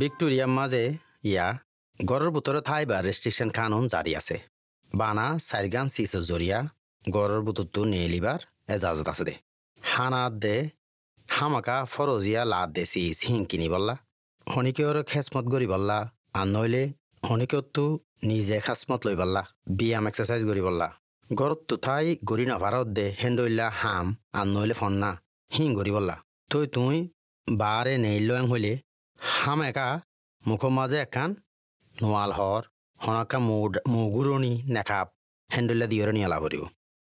[0.00, 0.84] ভিক্টোরিয়ার মাঝে
[1.30, 1.46] ইয়া
[2.00, 4.36] গড়ের ভিতরে ঠাই বা রেস্ট্রিকশন কানুন জারি আছে।
[4.90, 6.58] বানা সাইরগান সিসের জরিয়া
[7.04, 8.40] গড়ের ভিতরতো নেলিবার
[8.74, 9.34] এজাজত আছে দে।
[9.80, 10.56] হানাত দে,
[11.28, 13.94] হামাকা ফরজিয়া লাদ দে সিস হিং কিনি বললা
[14.46, 15.98] হনিকেওর খেসমত গরি বললা,
[16.38, 16.82] আর নইলে
[17.28, 17.84] হনিকেওতো
[18.28, 19.42] নিজে খাসমত লই বললা,
[19.78, 20.88] ব্যায়াম এক্সারসাইজ করি বললা।
[21.30, 24.06] গড়ত তো ঠাই গড়ি নাভারত দে হেন্ডইলা হাম,
[24.38, 25.10] আর নইলে ফন্না,
[25.50, 26.16] হিং গরি বললা।
[26.50, 26.96] তুই তুই
[27.46, 28.72] বারে নেইল হইলে
[29.18, 29.88] হাম একা
[30.42, 31.30] মুখৰ মাজে একান
[31.94, 32.62] নোৱাল হৰ
[33.00, 33.38] হনকা
[33.92, 35.06] মুগুৰণি নেকাপ
[35.50, 36.62] হেণ্ডুলা দিয়ৰে নিয়ালা ভৰিব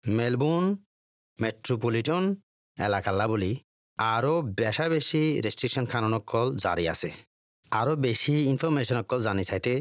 [0.05, 0.67] মেলবোর্ন
[1.39, 2.25] মেট্রোপলিটন
[2.77, 3.53] এলাকাল্লা বলি
[3.99, 7.11] আরও বেশা বেশি রেস্ট্রিকশন কানুনকল জারি আছে।
[7.71, 9.75] আরও বেশি ইনফরমেশনকল জানি চাইতে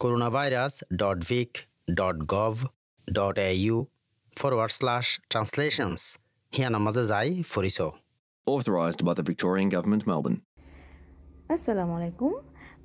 [0.00, 1.50] corona virus dot vic
[1.94, 2.54] dot gov
[3.08, 3.76] dot A U
[4.34, 6.02] forward slash translations
[6.52, 7.78] হিয়ানার মাঝে যাই ফরিছ
[8.46, 10.38] Authorised by the Victorian Government, Melbourne.
[11.48, 12.32] Assalamu alaikum.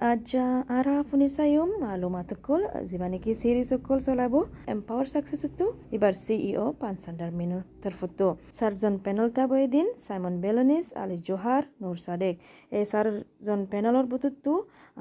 [0.01, 7.31] Aja ara funisayum malumat kol zibaniki series kol solabo empower success itu ibar CEO pansandar
[7.31, 12.39] minu terfoto sarjon panel tabo edin Simon Belonis Ali Johar Nur Sadek
[12.71, 14.53] এই চারজন প্যানেলৰ বুটুতো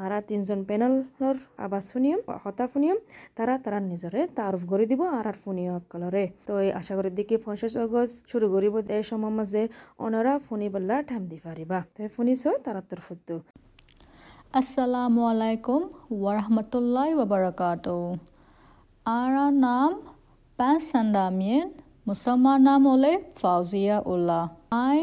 [0.04, 2.98] আৰা তিনজন প্যানেলৰ আবাস শুনিয়ম হতা শুনিয়ম
[3.38, 7.36] তারা তারা নিজরে তারুফ করে দিব আর আর ফুনিও কলরে তো এই আশা করি দেখি
[7.46, 9.62] পঞ্চাশ আগস্ট শুরু করিব এই সময় মাঝে
[10.04, 13.00] অনরা ফুনি বল্লা ঠাম দি পারিবা তো ফুনিছ তারা তোর
[14.54, 15.82] আছালামু আলাইকুম
[16.18, 17.96] ৱৰহমতুল্লাই ৱবৰকাতো
[19.06, 19.90] আৰা নাম
[20.58, 21.68] পেচান্দামিয়েন
[22.06, 24.44] মুছলমান নাম হ'লে ফাউজিয়া উল্লাহ
[24.78, 25.00] আই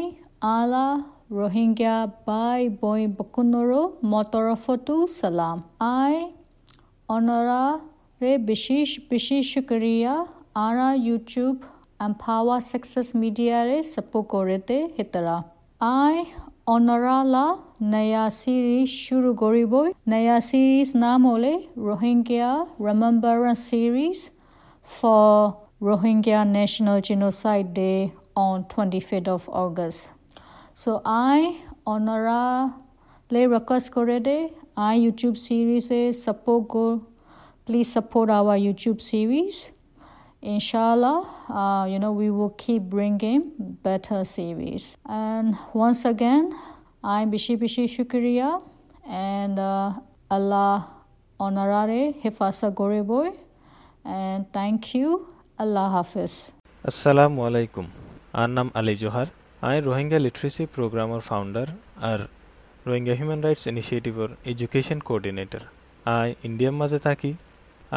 [0.48, 0.86] আলা
[1.32, 6.16] ৰোহিংগীয়া বাই বৈ বকুনৰো মতৰফতো চালাম আই
[7.08, 10.14] অনৰাৰে বিশেষ বিশেষ ক্ৰিয়া
[10.60, 11.56] আৰা ইউটিউব
[12.00, 15.36] এম্ফাৱা ছাকচেছ মিডিয়াৰে চাপো কৰে তে হেতৰা
[15.80, 16.16] আই
[16.75, 17.45] অনরালা
[17.93, 19.73] নয়া সিরিজ শুরু করিব
[20.11, 21.53] নয়া সিরিজ নাম হলে
[21.87, 22.51] Rohingya
[22.87, 24.19] remembrance series
[24.97, 25.31] for
[25.81, 30.11] Rohingya National Genocide Day on 25th of August.
[30.75, 31.57] So I
[31.87, 32.75] honora
[33.31, 35.89] le request korede I YouTube series
[36.23, 37.01] support go
[37.65, 39.71] please support our YouTube series.
[40.46, 43.50] Inshallah, uh, you know, we will keep bringing
[43.82, 44.96] better series.
[45.04, 46.54] And once again,
[47.02, 48.62] I'm Bishi Bishi Shukriya
[49.04, 49.94] and uh,
[50.30, 50.86] Allah
[51.40, 53.34] honorare Hifasa Goreboy.
[54.04, 55.26] And thank you.
[55.58, 56.32] Allah Hafiz.
[56.84, 57.86] আসসালামু আলাইকুম
[58.40, 59.28] আর নাম আলী জোহার
[59.68, 61.66] আই Rohingya literacy প্রোগ্রামর founder
[62.10, 62.20] আর
[62.86, 65.62] Rohingya human rights ইনিশিয়েটিভর education coordinator
[66.18, 67.30] আই ইন্ডিয়ার মাঝে থাকি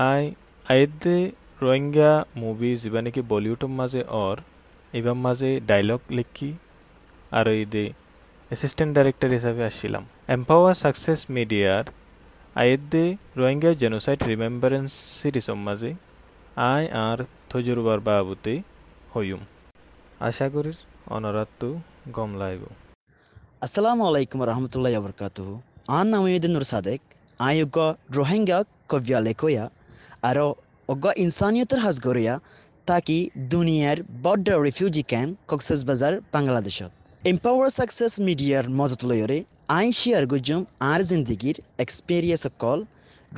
[0.09, 0.21] আই
[0.65, 1.17] আইদে
[1.62, 4.36] রোহিঙ্গা মুভি যিবা নেকি বলিউডৰ মাজে অৰ
[4.92, 6.50] এইবাৰ মাজে ডাইলগ লিখি
[7.32, 7.84] আৰু ইদে
[8.50, 10.02] এছিষ্টেণ্ট ডাইৰেক্টৰ হিচাপে আসছিলাম
[10.34, 11.84] এম্পাৱাৰ ছাকচেছ মিডিয়াৰ
[12.56, 13.04] আইদে
[13.36, 15.90] রোহিঙ্গা জেনোসাইড রিমেম্বারেন্স সিরিজৰ মাঝে
[16.64, 17.18] আই আর
[17.50, 18.54] তজুরবার বাবুতে
[19.12, 19.40] হইম
[20.20, 20.72] আশা করি
[21.14, 21.68] অনরাত্তু
[22.16, 22.62] গম লাইব
[23.64, 25.48] আসসালামু আলাইকুম রহমতুল্লাহ বরকাতুহ
[25.90, 27.00] আন নামীদিন নুর সাদেক
[27.40, 27.78] আয়োগ্য
[28.16, 28.58] রোহিঙ্গা
[28.90, 29.64] কব্যা লেখয়া
[30.28, 30.46] আৰু
[30.91, 32.33] অজ্ঞ ইনসানিয়তৰ সাজ গৰিয়া
[32.89, 33.17] তাকি
[33.53, 36.91] দুনিয়াৰ বড্ড ৰিফিউজি কেম্প কক্সেছ বাজাৰ বাংলাদেশত
[37.31, 39.39] এম্পাৱাৰ ছাকচেছ মিডিয়াৰ মদত লয়ৰে
[39.79, 40.61] আই শ্বেয়াৰ গুজম
[40.91, 42.79] আৰ জিন্দগীৰ এক্সপেৰিয়েন্স অকল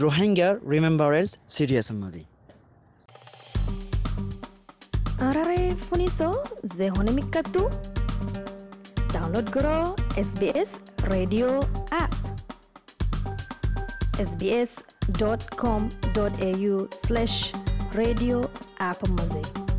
[0.03, 2.23] রোহিঙ্গা রিমেম্বারেন্স সিরিয়াস মদি।
[5.28, 6.28] আরারে ফুনিছো
[6.78, 7.61] যে হনে মিক্কাতু
[9.13, 9.75] ডাউনলোড করো
[10.29, 10.72] SBS
[11.13, 11.47] radio
[11.90, 12.11] app
[15.17, 17.53] dot com dot au slash
[17.94, 18.41] radio
[18.79, 19.71] app.